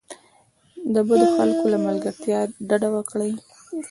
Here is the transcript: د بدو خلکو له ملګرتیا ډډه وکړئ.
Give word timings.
د 0.93 0.95
بدو 1.07 1.27
خلکو 1.35 1.65
له 1.73 1.79
ملګرتیا 1.85 2.39
ډډه 2.67 2.89
وکړئ. 2.95 3.31